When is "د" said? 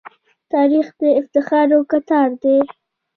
0.99-1.01